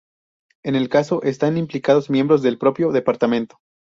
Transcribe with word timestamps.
En 0.63 0.73
el 0.73 0.89
caso 0.89 1.21
están 1.21 1.59
implicados 1.59 2.09
miembros 2.09 2.41
del 2.41 2.57
propio 2.57 2.91
departamento. 2.91 3.59